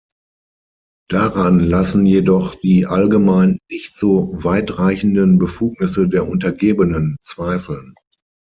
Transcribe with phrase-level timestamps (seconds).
[1.11, 7.93] Daran lassen jedoch die allgemein nicht so weitreichenden Befugnisse der Untergebenen zweifeln.